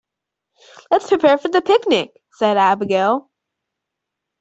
"Let's 0.89 1.07
prepare 1.09 1.37
for 1.37 1.49
the 1.49 1.61
picnic!", 1.61 2.19
said 2.31 2.57
Abigail. 2.57 3.29